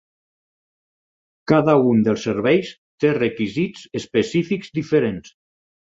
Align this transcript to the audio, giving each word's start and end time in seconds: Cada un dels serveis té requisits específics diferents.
Cada 1.51 1.75
un 1.91 2.01
dels 2.09 2.25
serveis 2.29 2.71
té 3.05 3.13
requisits 3.19 3.85
específics 4.03 4.77
diferents. 4.79 5.35